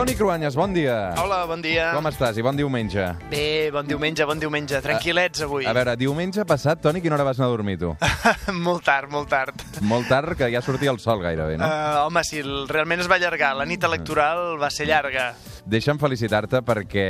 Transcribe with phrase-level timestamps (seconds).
[0.00, 1.12] Toni Cruanyes, bon dia.
[1.20, 1.90] Hola, bon dia.
[1.92, 2.38] Com estàs?
[2.40, 3.02] I bon diumenge.
[3.28, 4.80] Bé, bon diumenge, bon diumenge.
[4.80, 5.66] Tranquil·lets avui.
[5.68, 7.90] A veure, diumenge passat, Toni, quina hora vas anar a dormir, tu?
[8.64, 9.60] molt tard, molt tard.
[9.84, 11.68] Molt tard, que ja sortia el sol gairebé, no?
[11.68, 13.52] Uh, home, sí, realment es va allargar.
[13.60, 15.34] La nit electoral va ser llarga.
[15.68, 17.06] Deixa'm felicitar-te perquè,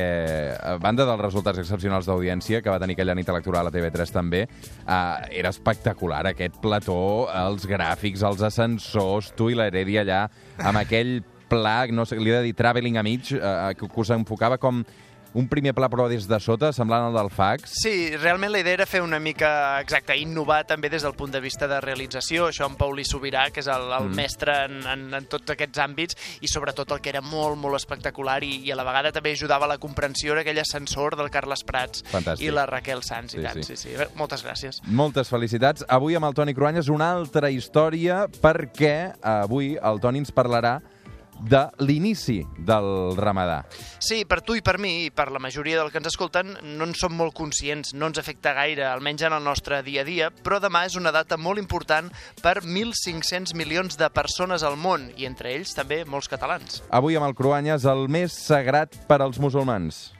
[0.59, 4.49] a banda dels resultats excepcionals d'audiència que va tenir aquella nit electoral a TV3 també,
[4.83, 10.25] uh, era espectacular aquest plató, els gràfics, els ascensors, tu i l'Heredia allà,
[10.59, 11.21] amb aquell
[11.51, 14.61] pla, no sé, li he de dir traveling a mig, uh, que, que us enfocava
[14.63, 14.85] com
[15.33, 17.71] un primer pla però des de sota, semblant al del fax.
[17.83, 21.41] Sí, realment la idea era fer una mica, exacte, innovar també des del punt de
[21.43, 24.19] vista de realització, això en Pauli Sobirà, que és el, el mm.
[24.19, 28.41] mestre en, en, en tots aquests àmbits, i sobretot el que era molt, molt espectacular
[28.47, 31.63] i, i a la vegada també ajudava a la comprensió en aquell ascensor del Carles
[31.67, 32.47] Prats Fantàstic.
[32.47, 33.77] i la Raquel Sanz, Sí, i tant, sí.
[33.77, 33.91] sí.
[33.91, 34.11] sí, sí.
[34.19, 34.81] Moltes gràcies.
[34.87, 35.85] Moltes felicitats.
[35.89, 40.81] Avui amb el Toni Cruanyes una altra història perquè avui el Toni ens parlarà
[41.41, 43.63] de l'inici del ramadà.
[43.99, 46.89] Sí, per tu i per mi, i per la majoria del que ens escolten, no
[46.89, 50.31] en som molt conscients, no ens afecta gaire, almenys en el nostre dia a dia,
[50.31, 52.11] però demà és una data molt important
[52.43, 56.83] per 1.500 milions de persones al món, i entre ells també molts catalans.
[56.91, 60.20] Avui amb el Cruanyes, el més sagrat per als musulmans.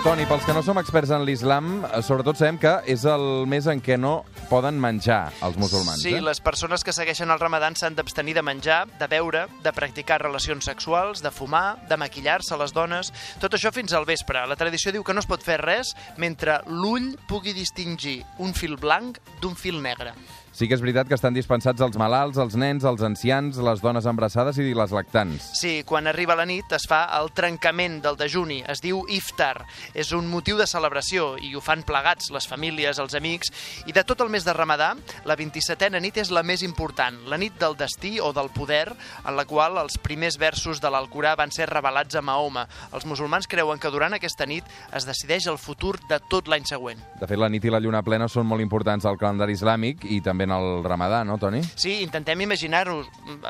[0.00, 3.66] Toni, pels que no som experts en l'islam, eh, sobretot sabem que és el mes
[3.68, 6.00] en què no poden menjar els musulmans.
[6.00, 6.22] Sí, eh?
[6.24, 10.64] les persones que segueixen el ramadan s'han d'abstenir de menjar, de beure, de practicar relacions
[10.64, 13.12] sexuals, de fumar, de maquillar-se les dones...
[13.44, 14.40] Tot això fins al vespre.
[14.48, 18.80] La tradició diu que no es pot fer res mentre l'ull pugui distingir un fil
[18.80, 20.16] blanc d'un fil negre.
[20.52, 24.06] Sí que és veritat que estan dispensats els malalts, els nens, els ancians, les dones
[24.10, 25.52] embarassades i les lactants.
[25.60, 29.64] Sí, quan arriba la nit es fa el trencament del dejuni, es diu iftar.
[29.94, 33.52] És un motiu de celebració i ho fan plegats les famílies, els amics.
[33.86, 34.90] I de tot el mes de Ramadà,
[35.24, 38.90] la 27a nit és la més important, la nit del destí o del poder,
[39.24, 42.66] en la qual els primers versos de l'Alcorà van ser revelats a Mahoma.
[42.92, 46.98] Els musulmans creuen que durant aquesta nit es decideix el futur de tot l'any següent.
[47.20, 50.20] De fet, la nit i la lluna plena són molt importants al calendari islàmic i
[50.24, 51.62] també en el ramadà, no, Toni?
[51.74, 53.00] Sí, intentem imaginar-ho.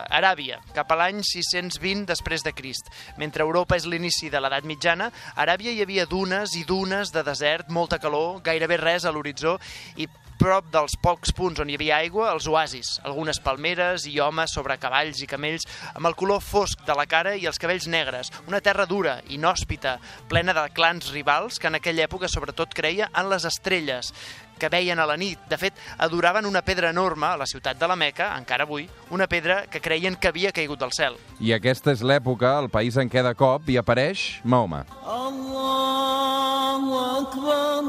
[0.09, 2.91] Aràbia, cap a l'any 620 després de Crist.
[3.21, 7.25] Mentre Europa és l'inici de l'edat mitjana, a Aràbia hi havia dunes i dunes de
[7.27, 9.59] desert, molta calor, gairebé res a l'horitzó
[9.97, 10.09] i
[10.41, 14.79] prop dels pocs punts on hi havia aigua, els oasis, algunes palmeres i homes sobre
[14.81, 18.63] cavalls i camells amb el color fosc de la cara i els cabells negres, una
[18.65, 19.99] terra dura, inhòspita,
[20.33, 24.15] plena de clans rivals que en aquella època sobretot creia en les estrelles,
[24.61, 25.41] que veien a la nit.
[25.51, 29.27] De fet, adoraven una pedra enorme a la ciutat de la Meca, encara avui, una
[29.29, 31.21] pedra que creien que havia caigut del cel.
[31.41, 34.87] I aquesta és l'època, el país en què de cop hi apareix Mahoma.
[35.05, 37.85] Allahu Akbar,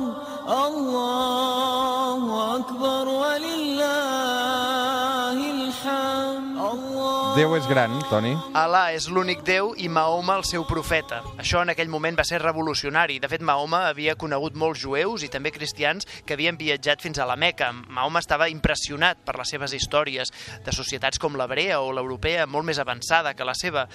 [0.47, 1.50] Allahu
[3.21, 4.30] ولله
[7.31, 8.33] Déu és gran, Toni.
[8.59, 11.21] Alà és l'únic Déu i Mahoma el seu profeta.
[11.39, 13.21] Això en aquell moment va ser revolucionari.
[13.23, 17.27] De fet, Mahoma havia conegut molts jueus i també cristians que havien viatjat fins a
[17.29, 17.69] la Meca.
[17.71, 20.33] Mahoma estava impressionat per les seves històries
[20.65, 23.85] de societats com l'hebrea o l'europea, molt més avançada que la seva.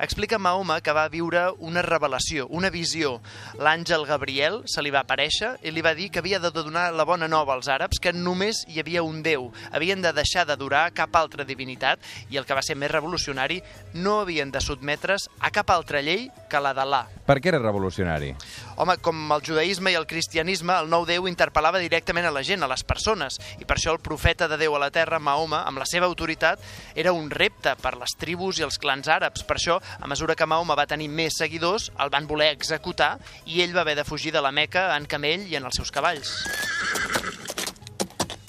[0.00, 3.18] Explica Mahoma que va viure una revelació, una visió.
[3.60, 7.04] L'àngel Gabriel se li va aparèixer i li va dir que havia de donar la
[7.04, 9.50] bona nova als àrabs que només hi havia un Déu.
[9.76, 13.60] Havien de deixar d'adorar cap altra divinitat i el que va ser més revolucionari,
[13.94, 17.04] no havien de sotmetre's a cap altra llei que la d'Allah.
[17.26, 18.32] Per què era revolucionari?
[18.76, 22.62] Home, com el judaïsme i el cristianisme, el nou Déu interpel·lava directament a la gent,
[22.62, 25.82] a les persones, i per això el profeta de Déu a la terra, Mahoma, amb
[25.82, 26.62] la seva autoritat,
[26.94, 29.46] era un repte per les tribus i els clans àrabs.
[29.46, 33.62] Per això, a mesura que Mahoma va tenir més seguidors, el van voler executar i
[33.64, 36.34] ell va haver de fugir de la Meca en camell i en els seus cavalls.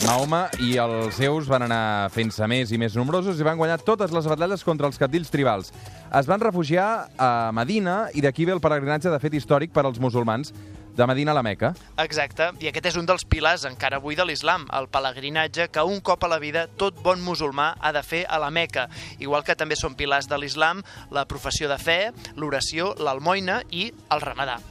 [0.07, 4.13] Mahoma i els seus van anar fent-se més i més nombrosos i van guanyar totes
[4.15, 5.73] les batalles contra els capdills tribals.
[6.15, 9.99] Es van refugiar a Medina i d'aquí ve el pelegrinatge de fet històric per als
[9.99, 10.53] musulmans
[10.95, 11.73] de Medina a la Meca.
[11.99, 15.99] Exacte, i aquest és un dels pilars encara avui de l'islam, el pelegrinatge que un
[15.99, 18.87] cop a la vida tot bon musulmà ha de fer a la Meca,
[19.19, 21.99] igual que també són pilars de l'islam la professió de fe,
[22.39, 24.61] l'oració, l'almoina i el ramadà.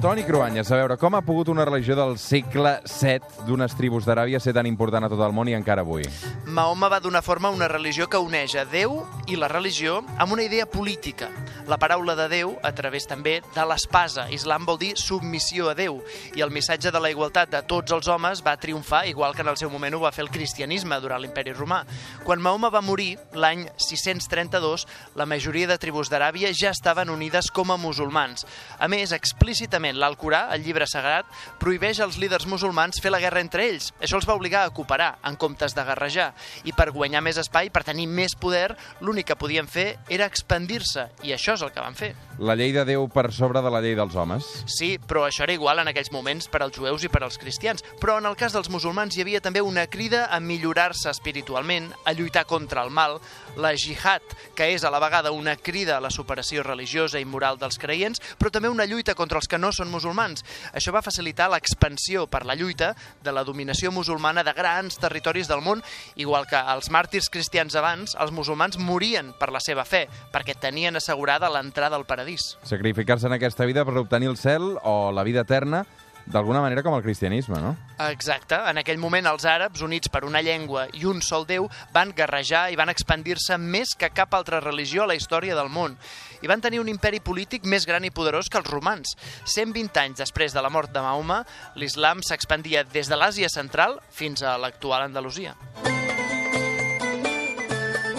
[0.00, 4.38] Toni Cruanyes, a veure, com ha pogut una religió del segle VII d'unes tribus d'Aràbia
[4.40, 6.06] ser tan important a tot el món i encara avui?
[6.48, 10.32] Mahoma va donar forma a una religió que uneix a Déu i la religió amb
[10.32, 11.28] una idea política.
[11.70, 14.24] La paraula de Déu a través també de l'espasa.
[14.34, 16.00] Islam vol dir submissió a Déu
[16.34, 19.52] i el missatge de la igualtat de tots els homes va triomfar igual que en
[19.52, 21.84] el seu moment ho va fer el cristianisme durant l'imperi romà.
[22.24, 27.70] Quan Mahoma va morir, l'any 632, la majoria de tribus d'Aràbia ja estaven unides com
[27.70, 28.42] a musulmans.
[28.80, 31.30] A més, explícitament l'Alcorà, el llibre sagrat,
[31.62, 33.92] prohibeix als líders musulmans fer la guerra entre ells.
[34.02, 36.32] Això els va obligar a cooperar, en comptes de guerrejar.
[36.66, 41.06] I per guanyar més espai, per tenir més poder, l'únic que podien fer era expandir-se,
[41.22, 42.14] i això és el que van fer.
[42.40, 44.46] La llei de Déu per sobre de la llei dels homes.
[44.70, 47.84] Sí, però això era igual en aquells moments per als jueus i per als cristians.
[48.00, 52.14] Però en el cas dels musulmans hi havia també una crida a millorar-se espiritualment, a
[52.16, 53.18] lluitar contra el mal,
[53.60, 54.24] la jihad,
[54.56, 58.22] que és a la vegada una crida a la superació religiosa i moral dels creients,
[58.38, 60.44] però també una lluita contra els que no són musulmans.
[60.72, 65.60] Això va facilitar l'expansió per la lluita de la dominació musulmana de grans territoris del
[65.60, 65.84] món,
[66.16, 70.96] igual que els màrtirs cristians abans, els musulmans morien per la seva fe, perquè tenien
[70.96, 72.58] assegurada l'entrada al paradís.
[72.68, 75.86] Sacrificar-se en aquesta vida per obtenir el cel o la vida eterna,
[76.26, 77.74] d'alguna manera com el cristianisme, no?
[78.10, 78.58] Exacte.
[78.70, 82.68] En aquell moment els àrabs, units per una llengua i un sol Déu, van guerrejar
[82.72, 85.96] i van expandir-se més que cap altra religió a la història del món.
[86.40, 89.16] I van tenir un imperi polític més gran i poderós que els romans.
[89.44, 91.42] 120 anys després de la mort de Mahoma,
[91.76, 95.56] l'islam s'expandia des de l'Àsia central fins a l'actual Andalusia.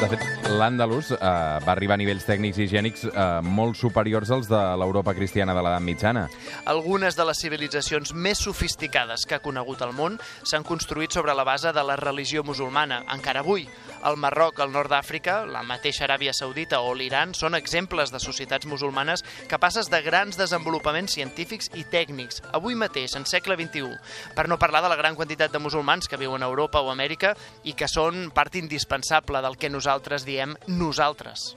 [0.01, 0.23] De fet,
[0.57, 1.17] l'Àndalus eh,
[1.61, 5.61] va arribar a nivells tècnics i higiènics eh, molt superiors als de l'Europa cristiana de
[5.61, 6.23] l'edat mitjana.
[6.71, 11.45] Algunes de les civilitzacions més sofisticades que ha conegut el món s'han construït sobre la
[11.45, 13.03] base de la religió musulmana.
[13.13, 13.67] Encara avui,
[14.05, 18.69] el Marroc, el nord d'Àfrica, la mateixa Aràbia Saudita o l'Iran són exemples de societats
[18.69, 23.97] musulmanes capaces de grans desenvolupaments científics i tècnics, avui mateix, en segle XXI.
[24.37, 27.35] Per no parlar de la gran quantitat de musulmans que viuen a Europa o Amèrica
[27.63, 31.51] i que són part indispensable del que nosaltres diem nosaltres.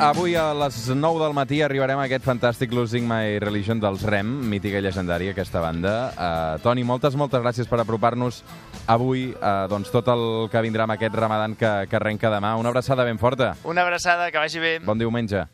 [0.00, 4.30] Avui a les 9 del matí arribarem a aquest fantàstic Losing My Religion dels REM,
[4.48, 5.92] mítica i llegendària, aquesta banda.
[6.14, 8.40] Uh, Toni, moltes, moltes gràcies per apropar-nos
[8.88, 12.54] avui uh, doncs, tot el que vindrà amb aquest ramadan que, que arrenca demà.
[12.56, 13.52] Una abraçada ben forta.
[13.68, 14.78] Una abraçada, que vagi bé.
[14.88, 15.44] Bon diumenge.